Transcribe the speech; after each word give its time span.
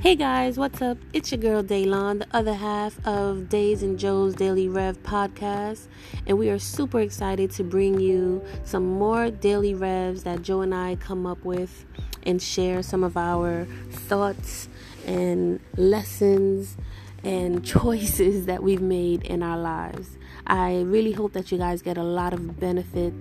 Hey 0.00 0.16
guys, 0.16 0.56
what's 0.56 0.80
up? 0.80 0.96
It's 1.12 1.30
your 1.30 1.42
girl 1.42 1.62
Daylon, 1.62 2.20
the 2.20 2.26
other 2.34 2.54
half 2.54 3.06
of 3.06 3.50
Days 3.50 3.82
and 3.82 3.98
Joe's 3.98 4.34
Daily 4.34 4.66
Rev 4.66 5.02
podcast, 5.02 5.88
and 6.26 6.38
we 6.38 6.48
are 6.48 6.58
super 6.58 7.00
excited 7.00 7.50
to 7.50 7.64
bring 7.64 8.00
you 8.00 8.42
some 8.64 8.86
more 8.86 9.30
daily 9.30 9.74
revs 9.74 10.22
that 10.22 10.40
Joe 10.40 10.62
and 10.62 10.74
I 10.74 10.96
come 10.96 11.26
up 11.26 11.44
with 11.44 11.84
and 12.22 12.40
share 12.40 12.82
some 12.82 13.04
of 13.04 13.18
our 13.18 13.66
thoughts 13.90 14.70
and 15.04 15.60
lessons 15.76 16.78
and 17.22 17.62
choices 17.76 18.46
that 18.46 18.62
we've 18.62 18.80
made 18.80 19.24
in 19.24 19.42
our 19.42 19.58
lives. 19.58 20.16
I 20.50 20.80
really 20.80 21.12
hope 21.12 21.32
that 21.34 21.52
you 21.52 21.58
guys 21.58 21.80
get 21.80 21.96
a 21.96 22.02
lot 22.02 22.32
of 22.32 22.58
benefit 22.58 23.14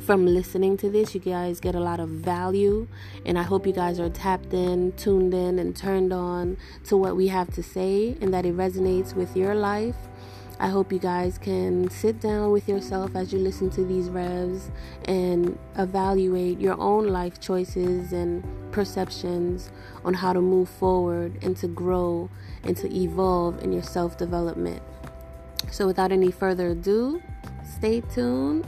from 0.00 0.24
listening 0.24 0.78
to 0.78 0.88
this. 0.88 1.14
You 1.14 1.20
guys 1.20 1.60
get 1.60 1.74
a 1.74 1.78
lot 1.78 2.00
of 2.00 2.08
value, 2.08 2.88
and 3.26 3.38
I 3.38 3.42
hope 3.42 3.66
you 3.66 3.74
guys 3.74 4.00
are 4.00 4.08
tapped 4.08 4.54
in, 4.54 4.92
tuned 4.92 5.34
in, 5.34 5.58
and 5.58 5.76
turned 5.76 6.10
on 6.10 6.56
to 6.84 6.96
what 6.96 7.16
we 7.16 7.28
have 7.28 7.52
to 7.56 7.62
say 7.62 8.16
and 8.22 8.32
that 8.32 8.46
it 8.46 8.56
resonates 8.56 9.14
with 9.14 9.36
your 9.36 9.54
life. 9.54 9.94
I 10.58 10.68
hope 10.68 10.90
you 10.90 10.98
guys 10.98 11.36
can 11.36 11.90
sit 11.90 12.18
down 12.18 12.50
with 12.50 12.66
yourself 12.66 13.14
as 13.14 13.30
you 13.30 13.40
listen 13.40 13.68
to 13.72 13.84
these 13.84 14.08
revs 14.08 14.70
and 15.04 15.58
evaluate 15.76 16.58
your 16.60 16.80
own 16.80 17.08
life 17.08 17.40
choices 17.40 18.14
and 18.14 18.42
perceptions 18.72 19.70
on 20.02 20.14
how 20.14 20.32
to 20.32 20.40
move 20.40 20.70
forward 20.70 21.44
and 21.44 21.54
to 21.58 21.68
grow 21.68 22.30
and 22.64 22.74
to 22.78 22.90
evolve 22.90 23.62
in 23.62 23.70
your 23.70 23.82
self 23.82 24.16
development. 24.16 24.82
So, 25.70 25.86
without 25.86 26.10
any 26.10 26.30
further 26.30 26.70
ado, 26.70 27.22
stay 27.64 28.00
tuned, 28.00 28.66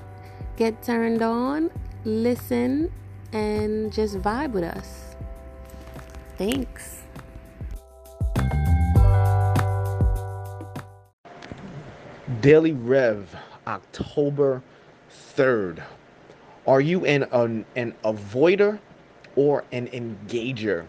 get 0.56 0.82
turned 0.82 1.20
on, 1.20 1.70
listen, 2.04 2.92
and 3.32 3.92
just 3.92 4.18
vibe 4.18 4.52
with 4.52 4.64
us. 4.64 5.16
Thanks. 6.38 7.02
Daily 12.40 12.72
Rev, 12.72 13.34
October 13.66 14.62
3rd. 15.36 15.82
Are 16.66 16.80
you 16.80 17.04
an, 17.04 17.24
an, 17.32 17.64
an 17.76 17.94
avoider 18.04 18.78
or 19.36 19.64
an 19.72 19.88
engager? 19.88 20.86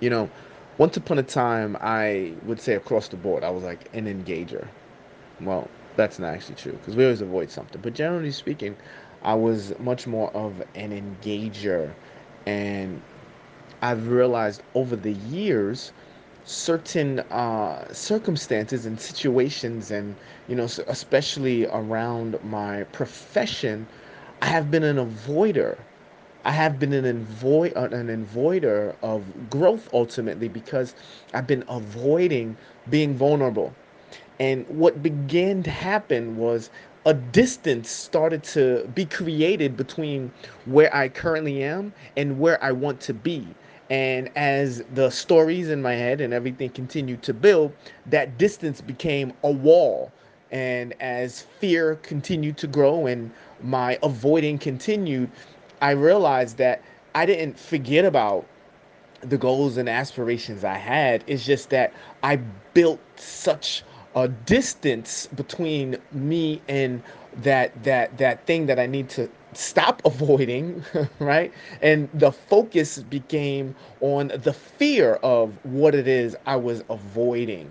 You 0.00 0.10
know, 0.10 0.30
once 0.76 0.96
upon 0.96 1.18
a 1.18 1.22
time, 1.22 1.76
I 1.80 2.32
would 2.44 2.60
say 2.60 2.74
across 2.74 3.08
the 3.08 3.16
board, 3.16 3.44
I 3.44 3.50
was 3.50 3.64
like 3.64 3.88
an 3.94 4.06
engager. 4.06 4.66
Well, 5.40 5.70
that's 5.96 6.18
not 6.18 6.32
actually 6.34 6.54
true 6.56 6.72
because 6.72 6.94
we 6.96 7.04
always 7.04 7.20
avoid 7.20 7.50
something. 7.50 7.80
But 7.80 7.94
generally 7.94 8.30
speaking, 8.30 8.76
I 9.22 9.34
was 9.34 9.76
much 9.78 10.06
more 10.06 10.30
of 10.36 10.62
an 10.74 10.90
engager. 10.92 11.94
And 12.46 13.02
I've 13.82 14.08
realized 14.08 14.62
over 14.74 14.96
the 14.96 15.12
years, 15.12 15.92
certain 16.44 17.20
uh, 17.20 17.92
circumstances 17.92 18.86
and 18.86 19.00
situations, 19.00 19.90
and 19.90 20.16
you 20.48 20.54
know, 20.56 20.64
especially 20.64 21.66
around 21.66 22.42
my 22.44 22.84
profession, 22.84 23.86
I 24.42 24.46
have 24.46 24.70
been 24.70 24.84
an 24.84 24.96
avoider 24.96 25.78
I 26.44 26.52
have 26.52 26.78
been 26.78 26.92
an 26.92 27.04
avoid 27.04 27.74
an 27.76 28.08
avoider 28.24 28.94
of 29.02 29.50
growth 29.50 29.88
ultimately 29.92 30.48
because 30.48 30.94
I've 31.34 31.46
been 31.46 31.64
avoiding 31.68 32.56
being 32.88 33.14
vulnerable. 33.16 33.74
And 34.40 34.66
what 34.68 35.02
began 35.02 35.62
to 35.64 35.70
happen 35.70 36.36
was 36.36 36.70
a 37.06 37.14
distance 37.14 37.90
started 37.90 38.42
to 38.44 38.88
be 38.94 39.04
created 39.04 39.76
between 39.76 40.30
where 40.66 40.94
I 40.94 41.08
currently 41.08 41.62
am 41.62 41.92
and 42.16 42.38
where 42.38 42.62
I 42.62 42.72
want 42.72 43.00
to 43.02 43.14
be. 43.14 43.46
And 43.90 44.30
as 44.36 44.82
the 44.94 45.10
stories 45.10 45.70
in 45.70 45.80
my 45.80 45.94
head 45.94 46.20
and 46.20 46.34
everything 46.34 46.70
continued 46.70 47.22
to 47.22 47.34
build, 47.34 47.72
that 48.06 48.36
distance 48.36 48.80
became 48.80 49.32
a 49.42 49.50
wall. 49.50 50.12
And 50.50 50.94
as 51.00 51.42
fear 51.42 51.96
continued 51.96 52.58
to 52.58 52.66
grow 52.66 53.06
and 53.06 53.30
my 53.62 53.98
avoiding 54.02 54.58
continued, 54.58 55.30
I 55.80 55.92
realized 55.92 56.58
that 56.58 56.82
I 57.14 57.26
didn't 57.26 57.58
forget 57.58 58.04
about 58.04 58.46
the 59.20 59.38
goals 59.38 59.78
and 59.78 59.88
aspirations 59.88 60.64
I 60.64 60.74
had. 60.74 61.24
It's 61.26 61.44
just 61.44 61.70
that 61.70 61.92
I 62.22 62.36
built 62.74 63.00
such 63.16 63.82
a 64.14 64.28
distance 64.28 65.26
between 65.26 65.96
me 66.12 66.60
and 66.68 67.02
that 67.42 67.82
that 67.84 68.16
that 68.18 68.46
thing 68.46 68.66
that 68.66 68.78
I 68.78 68.86
need 68.86 69.08
to 69.10 69.28
stop 69.54 70.02
avoiding, 70.06 70.84
right? 71.18 71.52
And 71.82 72.08
the 72.14 72.32
focus 72.32 72.98
became 72.98 73.74
on 74.00 74.28
the 74.28 74.52
fear 74.52 75.14
of 75.22 75.52
what 75.64 75.94
it 75.94 76.08
is 76.08 76.36
I 76.46 76.56
was 76.56 76.82
avoiding. 76.90 77.70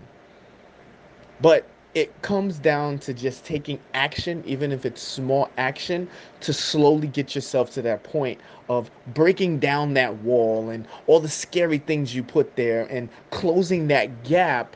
But 1.42 1.66
it 1.96 2.22
comes 2.22 2.60
down 2.60 3.00
to 3.00 3.14
just 3.14 3.44
taking 3.44 3.80
action, 3.94 4.44
even 4.46 4.72
if 4.72 4.86
it's 4.86 5.02
small 5.02 5.50
action, 5.58 6.08
to 6.42 6.54
slowly 6.54 7.08
get 7.08 7.34
yourself 7.34 7.72
to 7.72 7.82
that 7.84 8.04
point 8.04 8.40
of 8.70 8.92
breaking 9.14 9.60
down 9.60 9.94
that 9.96 10.16
wall 10.18 10.70
and 10.70 10.88
all 11.08 11.20
the 11.20 11.30
scary 11.30 11.80
things 11.80 12.14
you 12.14 12.24
put 12.24 12.56
there 12.56 12.84
and 12.92 13.10
closing 13.32 13.88
that 13.88 14.24
gap 14.24 14.76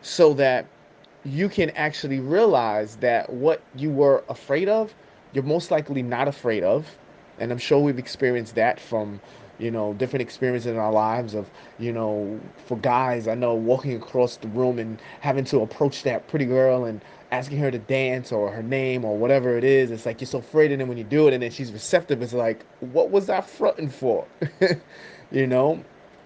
so 0.00 0.32
that 0.34 0.66
you 1.24 1.48
can 1.48 1.70
actually 1.70 2.20
realize 2.20 2.96
that 2.96 3.30
what 3.32 3.62
you 3.76 3.90
were 3.90 4.24
afraid 4.28 4.68
of, 4.68 4.94
you're 5.32 5.44
most 5.44 5.70
likely 5.70 6.02
not 6.02 6.28
afraid 6.28 6.62
of. 6.62 6.86
And 7.38 7.50
I'm 7.50 7.58
sure 7.58 7.80
we've 7.80 7.98
experienced 7.98 8.54
that 8.56 8.78
from 8.78 9.20
you 9.62 9.70
know, 9.70 9.94
different 9.94 10.22
experiences 10.22 10.72
in 10.72 10.76
our 10.76 10.90
lives 10.92 11.34
of, 11.34 11.48
you 11.78 11.92
know, 11.92 12.40
for 12.66 12.76
guys, 12.78 13.28
I 13.28 13.34
know 13.34 13.54
walking 13.54 13.94
across 13.94 14.36
the 14.36 14.48
room 14.48 14.78
and 14.78 15.00
having 15.20 15.44
to 15.46 15.60
approach 15.60 16.02
that 16.02 16.26
pretty 16.26 16.46
girl 16.46 16.84
and 16.84 17.00
asking 17.30 17.58
her 17.58 17.70
to 17.70 17.78
dance 17.78 18.32
or 18.32 18.50
her 18.50 18.62
name 18.62 19.04
or 19.04 19.16
whatever 19.16 19.56
it 19.56 19.62
is. 19.62 19.92
It's 19.92 20.04
like 20.04 20.20
you're 20.20 20.26
so 20.26 20.38
afraid, 20.38 20.72
and 20.72 20.80
then 20.80 20.88
when 20.88 20.98
you 20.98 21.04
do 21.04 21.28
it 21.28 21.34
and 21.34 21.42
then 21.42 21.52
she's 21.52 21.72
receptive, 21.72 22.22
it's 22.22 22.32
like, 22.32 22.66
what 22.80 23.10
was 23.10 23.30
I 23.30 23.40
fronting 23.40 23.88
for? 23.88 24.26
you 25.30 25.46
know, 25.46 25.82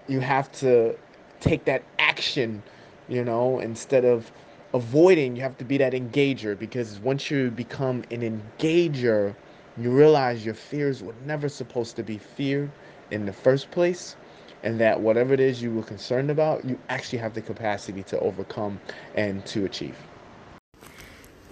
you 0.08 0.20
have 0.20 0.50
to 0.60 0.96
take 1.40 1.66
that 1.66 1.82
action, 1.98 2.62
you 3.08 3.22
know, 3.22 3.58
instead 3.58 4.06
of 4.06 4.32
avoiding, 4.76 5.34
you 5.36 5.42
have 5.42 5.58
to 5.58 5.64
be 5.64 5.78
that 5.78 5.92
engager 5.92 6.58
because 6.58 6.98
once 7.00 7.30
you 7.30 7.50
become 7.50 8.04
an 8.10 8.20
engager, 8.20 9.34
you 9.76 9.90
realize 9.90 10.44
your 10.44 10.54
fears 10.54 11.02
were 11.02 11.14
never 11.24 11.48
supposed 11.48 11.96
to 11.96 12.02
be 12.02 12.18
feared 12.18 12.70
in 13.10 13.26
the 13.26 13.32
first 13.32 13.70
place 13.70 14.16
and 14.62 14.80
that 14.80 15.00
whatever 15.00 15.32
it 15.32 15.40
is 15.40 15.62
you 15.62 15.70
were 15.70 15.82
concerned 15.82 16.30
about, 16.30 16.64
you 16.64 16.78
actually 16.88 17.18
have 17.18 17.34
the 17.34 17.42
capacity 17.42 18.02
to 18.02 18.18
overcome 18.20 18.80
and 19.14 19.44
to 19.46 19.64
achieve. 19.64 19.96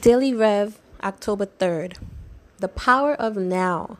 Daily 0.00 0.34
Rev, 0.34 0.80
October 1.02 1.46
3rd. 1.46 1.98
The 2.58 2.68
power 2.68 3.14
of 3.14 3.36
now. 3.36 3.98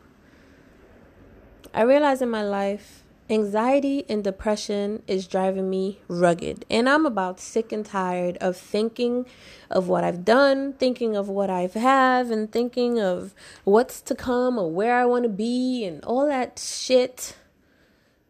I 1.73 1.81
realize 1.83 2.21
in 2.21 2.29
my 2.29 2.43
life, 2.43 3.04
anxiety 3.29 4.05
and 4.07 4.23
depression 4.23 5.01
is 5.07 5.27
driving 5.27 5.69
me 5.69 5.99
rugged. 6.07 6.65
And 6.69 6.87
I'm 6.87 7.05
about 7.05 7.39
sick 7.39 7.71
and 7.71 7.85
tired 7.85 8.37
of 8.37 8.55
thinking 8.55 9.25
of 9.69 9.87
what 9.87 10.03
I've 10.03 10.23
done, 10.23 10.73
thinking 10.73 11.15
of 11.15 11.27
what 11.27 11.49
I've 11.49 11.73
have, 11.73 12.29
and 12.29 12.51
thinking 12.51 12.99
of 12.99 13.33
what's 13.63 14.01
to 14.01 14.15
come 14.15 14.57
or 14.57 14.69
where 14.69 14.95
I 14.97 15.05
want 15.05 15.23
to 15.23 15.29
be 15.29 15.85
and 15.85 16.03
all 16.05 16.27
that 16.27 16.59
shit 16.59 17.35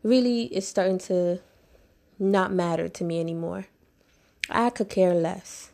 really 0.04 0.44
is 0.56 0.68
starting 0.68 1.00
to 1.00 1.42
not 2.18 2.54
matter 2.54 2.88
to 2.88 3.04
me 3.04 3.20
anymore. 3.20 3.68
I 4.50 4.70
could 4.70 4.90
care 4.90 5.14
less. 5.14 5.72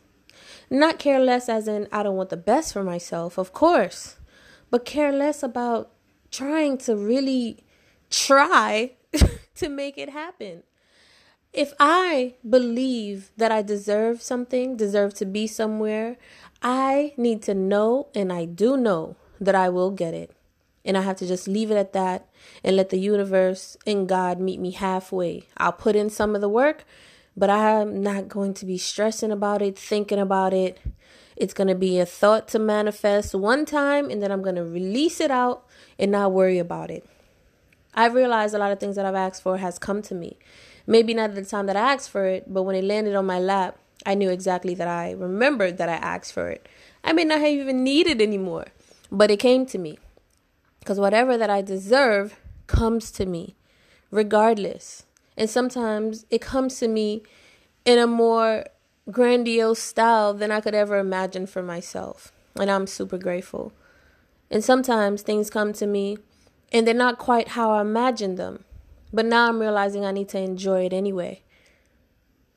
Not 0.70 0.98
care 0.98 1.20
less 1.20 1.48
as 1.48 1.68
in 1.68 1.86
I 1.92 2.02
don't 2.02 2.16
want 2.16 2.30
the 2.30 2.36
best 2.36 2.72
for 2.72 2.82
myself, 2.82 3.36
of 3.36 3.52
course, 3.52 4.16
but 4.70 4.86
care 4.86 5.12
less 5.12 5.42
about 5.42 5.90
trying 6.30 6.78
to 6.78 6.96
really 6.96 7.58
try 8.08 8.92
to 9.54 9.68
make 9.68 9.98
it 9.98 10.10
happen. 10.10 10.62
If 11.52 11.74
I 11.78 12.36
believe 12.48 13.30
that 13.36 13.52
I 13.52 13.60
deserve 13.60 14.22
something, 14.22 14.76
deserve 14.76 15.12
to 15.14 15.26
be 15.26 15.46
somewhere, 15.46 16.16
I 16.62 17.12
need 17.18 17.42
to 17.42 17.54
know, 17.54 18.08
and 18.14 18.32
I 18.32 18.46
do 18.46 18.76
know 18.76 19.16
that 19.38 19.54
I 19.54 19.68
will 19.68 19.90
get 19.90 20.14
it. 20.14 20.34
And 20.84 20.96
I 20.96 21.02
have 21.02 21.16
to 21.16 21.26
just 21.26 21.46
leave 21.46 21.70
it 21.70 21.76
at 21.76 21.92
that 21.92 22.28
and 22.64 22.74
let 22.74 22.88
the 22.88 22.98
universe 22.98 23.76
and 23.86 24.08
God 24.08 24.40
meet 24.40 24.60
me 24.60 24.70
halfway. 24.70 25.44
I'll 25.58 25.72
put 25.72 25.94
in 25.94 26.10
some 26.10 26.34
of 26.34 26.40
the 26.40 26.48
work, 26.48 26.84
but 27.36 27.50
I'm 27.50 28.02
not 28.02 28.28
going 28.28 28.54
to 28.54 28.66
be 28.66 28.78
stressing 28.78 29.30
about 29.30 29.62
it, 29.62 29.78
thinking 29.78 30.18
about 30.18 30.54
it. 30.54 30.78
It's 31.36 31.54
going 31.54 31.68
to 31.68 31.74
be 31.74 31.98
a 31.98 32.06
thought 32.06 32.48
to 32.48 32.58
manifest 32.58 33.34
one 33.34 33.64
time, 33.64 34.10
and 34.10 34.22
then 34.22 34.32
I'm 34.32 34.42
going 34.42 34.56
to 34.56 34.64
release 34.64 35.20
it 35.20 35.30
out 35.30 35.66
and 35.98 36.12
not 36.12 36.32
worry 36.32 36.58
about 36.58 36.90
it. 36.90 37.06
I 37.94 38.06
realized 38.06 38.54
a 38.54 38.58
lot 38.58 38.72
of 38.72 38.80
things 38.80 38.96
that 38.96 39.04
I've 39.04 39.14
asked 39.14 39.42
for 39.42 39.58
has 39.58 39.78
come 39.78 40.02
to 40.02 40.14
me. 40.14 40.38
Maybe 40.86 41.14
not 41.14 41.30
at 41.30 41.36
the 41.36 41.44
time 41.44 41.66
that 41.66 41.76
I 41.76 41.92
asked 41.92 42.10
for 42.10 42.26
it, 42.26 42.52
but 42.52 42.62
when 42.62 42.76
it 42.76 42.84
landed 42.84 43.14
on 43.14 43.26
my 43.26 43.38
lap, 43.38 43.76
I 44.04 44.14
knew 44.14 44.30
exactly 44.30 44.74
that 44.74 44.88
I 44.88 45.12
remembered 45.12 45.78
that 45.78 45.88
I 45.88 45.94
asked 45.94 46.32
for 46.32 46.48
it. 46.48 46.68
I 47.04 47.12
may 47.12 47.24
not 47.24 47.40
have 47.40 47.48
even 47.48 47.84
needed 47.84 48.20
it 48.20 48.24
anymore, 48.24 48.66
but 49.10 49.30
it 49.30 49.38
came 49.38 49.66
to 49.66 49.78
me. 49.78 49.98
Because 50.80 50.98
whatever 50.98 51.36
that 51.36 51.50
I 51.50 51.62
deserve 51.62 52.38
comes 52.66 53.10
to 53.12 53.26
me, 53.26 53.54
regardless. 54.10 55.04
And 55.36 55.48
sometimes 55.48 56.26
it 56.30 56.40
comes 56.40 56.78
to 56.80 56.88
me 56.88 57.22
in 57.84 57.98
a 57.98 58.06
more 58.06 58.66
grandiose 59.10 59.78
style 59.78 60.34
than 60.34 60.50
I 60.50 60.60
could 60.60 60.74
ever 60.74 60.98
imagine 60.98 61.46
for 61.46 61.62
myself. 61.62 62.32
And 62.58 62.70
I'm 62.70 62.86
super 62.86 63.18
grateful. 63.18 63.72
And 64.50 64.64
sometimes 64.64 65.22
things 65.22 65.50
come 65.50 65.72
to 65.74 65.86
me 65.86 66.18
and 66.72 66.86
they're 66.86 66.94
not 66.94 67.18
quite 67.18 67.48
how 67.48 67.70
I 67.70 67.82
imagined 67.82 68.38
them. 68.38 68.64
But 69.12 69.26
now 69.26 69.48
I'm 69.48 69.60
realizing 69.60 70.04
I 70.04 70.10
need 70.10 70.30
to 70.30 70.38
enjoy 70.38 70.86
it 70.86 70.92
anyway. 70.92 71.42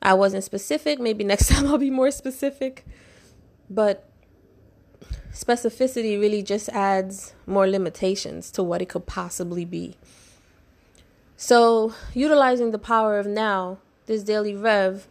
I 0.00 0.14
wasn't 0.14 0.42
specific. 0.42 0.98
Maybe 0.98 1.22
next 1.22 1.48
time 1.50 1.66
I'll 1.66 1.78
be 1.78 1.90
more 1.90 2.10
specific. 2.10 2.86
But 3.68 4.08
specificity 5.32 6.18
really 6.18 6.42
just 6.42 6.70
adds 6.70 7.34
more 7.46 7.66
limitations 7.66 8.50
to 8.52 8.62
what 8.62 8.80
it 8.80 8.88
could 8.88 9.06
possibly 9.06 9.66
be. 9.66 9.96
So, 11.36 11.92
utilizing 12.14 12.70
the 12.70 12.78
power 12.78 13.18
of 13.18 13.26
now, 13.26 13.78
this 14.06 14.22
daily 14.22 14.54
rev 14.54 15.06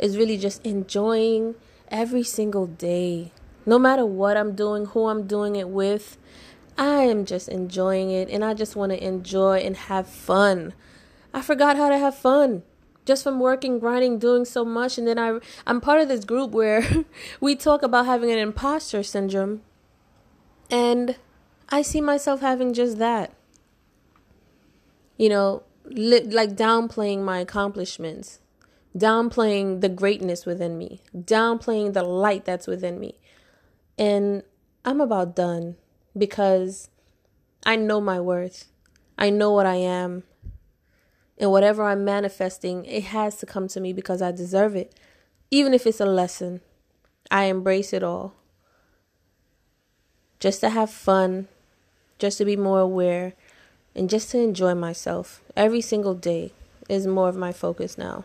is 0.00 0.16
really 0.16 0.36
just 0.36 0.64
enjoying 0.66 1.54
every 1.88 2.24
single 2.24 2.66
day. 2.66 3.30
No 3.64 3.78
matter 3.78 4.04
what 4.04 4.36
I'm 4.36 4.56
doing, 4.56 4.86
who 4.86 5.06
I'm 5.06 5.28
doing 5.28 5.54
it 5.54 5.68
with, 5.68 6.16
I 6.78 7.02
am 7.02 7.24
just 7.24 7.48
enjoying 7.48 8.10
it 8.12 8.30
and 8.30 8.44
I 8.44 8.54
just 8.54 8.76
want 8.76 8.92
to 8.92 9.04
enjoy 9.04 9.58
and 9.58 9.76
have 9.76 10.06
fun. 10.06 10.74
I 11.34 11.42
forgot 11.42 11.76
how 11.76 11.88
to 11.88 11.98
have 11.98 12.14
fun 12.14 12.62
just 13.04 13.24
from 13.24 13.40
working, 13.40 13.80
grinding, 13.80 14.18
doing 14.18 14.44
so 14.44 14.64
much. 14.64 14.96
And 14.96 15.08
then 15.08 15.18
I, 15.18 15.40
I'm 15.66 15.80
part 15.80 16.00
of 16.00 16.08
this 16.08 16.24
group 16.24 16.52
where 16.52 16.86
we 17.40 17.56
talk 17.56 17.82
about 17.82 18.06
having 18.06 18.30
an 18.30 18.38
imposter 18.38 19.02
syndrome. 19.02 19.62
And 20.70 21.16
I 21.68 21.82
see 21.82 22.00
myself 22.00 22.40
having 22.40 22.72
just 22.72 22.98
that. 22.98 23.32
You 25.16 25.30
know, 25.30 25.62
li- 25.86 26.20
like 26.20 26.50
downplaying 26.50 27.24
my 27.24 27.40
accomplishments, 27.40 28.38
downplaying 28.96 29.80
the 29.80 29.88
greatness 29.88 30.46
within 30.46 30.78
me, 30.78 31.00
downplaying 31.16 31.94
the 31.94 32.04
light 32.04 32.44
that's 32.44 32.68
within 32.68 33.00
me. 33.00 33.18
And 33.98 34.44
I'm 34.84 35.00
about 35.00 35.34
done 35.34 35.76
because 36.16 36.88
I 37.64 37.76
know 37.76 38.00
my 38.00 38.20
worth. 38.20 38.66
I 39.16 39.30
know 39.30 39.52
what 39.52 39.66
I 39.66 39.76
am. 39.76 40.22
And 41.38 41.50
whatever 41.50 41.84
I'm 41.84 42.04
manifesting, 42.04 42.84
it 42.84 43.04
has 43.04 43.36
to 43.36 43.46
come 43.46 43.68
to 43.68 43.80
me 43.80 43.92
because 43.92 44.22
I 44.22 44.32
deserve 44.32 44.74
it. 44.74 44.94
Even 45.50 45.72
if 45.72 45.86
it's 45.86 46.00
a 46.00 46.06
lesson, 46.06 46.60
I 47.30 47.44
embrace 47.44 47.92
it 47.92 48.02
all. 48.02 48.34
Just 50.40 50.60
to 50.60 50.70
have 50.70 50.90
fun, 50.90 51.48
just 52.18 52.38
to 52.38 52.44
be 52.44 52.56
more 52.56 52.80
aware, 52.80 53.34
and 53.94 54.08
just 54.08 54.30
to 54.30 54.38
enjoy 54.38 54.74
myself 54.74 55.42
every 55.56 55.80
single 55.80 56.14
day 56.14 56.52
is 56.88 57.06
more 57.06 57.28
of 57.28 57.36
my 57.36 57.52
focus 57.52 57.98
now. 57.98 58.24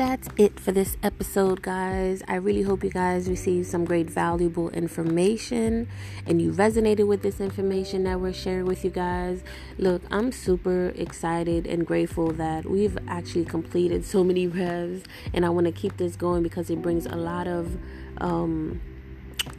That's 0.00 0.28
it 0.38 0.58
for 0.58 0.72
this 0.72 0.96
episode, 1.02 1.60
guys. 1.60 2.22
I 2.26 2.36
really 2.36 2.62
hope 2.62 2.82
you 2.82 2.88
guys 2.88 3.28
received 3.28 3.66
some 3.66 3.84
great, 3.84 4.08
valuable 4.08 4.70
information 4.70 5.88
and 6.26 6.40
you 6.40 6.52
resonated 6.52 7.06
with 7.06 7.20
this 7.20 7.38
information 7.38 8.04
that 8.04 8.18
we're 8.18 8.32
sharing 8.32 8.64
with 8.64 8.82
you 8.82 8.88
guys. 8.88 9.44
Look, 9.76 10.00
I'm 10.10 10.32
super 10.32 10.94
excited 10.96 11.66
and 11.66 11.86
grateful 11.86 12.32
that 12.32 12.64
we've 12.64 12.96
actually 13.08 13.44
completed 13.44 14.06
so 14.06 14.24
many 14.24 14.46
revs, 14.46 15.02
and 15.34 15.44
I 15.44 15.50
want 15.50 15.66
to 15.66 15.72
keep 15.72 15.98
this 15.98 16.16
going 16.16 16.42
because 16.42 16.70
it 16.70 16.80
brings 16.80 17.04
a 17.04 17.16
lot 17.16 17.46
of 17.46 17.76
um, 18.22 18.80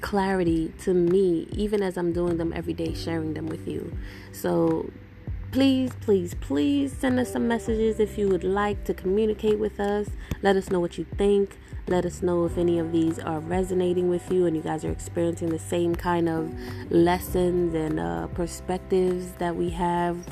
clarity 0.01 0.73
to 0.79 0.95
me, 0.95 1.49
even 1.51 1.83
as 1.83 1.97
I'm 1.97 2.13
doing 2.13 2.37
them 2.37 2.51
every 2.51 2.73
day, 2.73 2.95
sharing 2.95 3.35
them 3.35 3.45
with 3.45 3.67
you. 3.67 3.95
So, 4.31 4.89
Please, 5.51 5.91
please, 5.99 6.33
please 6.35 6.95
send 6.97 7.19
us 7.19 7.33
some 7.33 7.45
messages 7.45 7.99
if 7.99 8.17
you 8.17 8.29
would 8.29 8.45
like 8.45 8.85
to 8.85 8.93
communicate 8.93 9.59
with 9.59 9.81
us. 9.81 10.07
Let 10.41 10.55
us 10.55 10.69
know 10.71 10.79
what 10.79 10.97
you 10.97 11.05
think. 11.17 11.57
Let 11.87 12.05
us 12.05 12.21
know 12.21 12.45
if 12.45 12.57
any 12.57 12.79
of 12.79 12.93
these 12.93 13.19
are 13.19 13.41
resonating 13.41 14.09
with 14.09 14.31
you 14.31 14.45
and 14.45 14.55
you 14.55 14.61
guys 14.61 14.85
are 14.85 14.91
experiencing 14.91 15.49
the 15.49 15.59
same 15.59 15.93
kind 15.93 16.29
of 16.29 16.53
lessons 16.89 17.75
and 17.75 17.99
uh, 17.99 18.27
perspectives 18.27 19.33
that 19.39 19.53
we 19.53 19.69
have. 19.71 20.25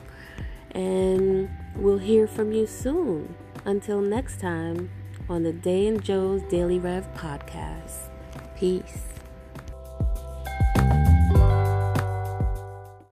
And 0.72 1.50
we'll 1.76 1.98
hear 1.98 2.26
from 2.26 2.54
you 2.54 2.66
soon. 2.66 3.36
Until 3.66 4.00
next 4.00 4.40
time 4.40 4.90
on 5.28 5.44
the 5.44 5.52
Day 5.52 5.88
and 5.88 6.02
Joe's 6.02 6.44
Daily 6.44 6.80
Rev 6.80 7.06
podcast. 7.14 8.10
Peace. 8.56 9.19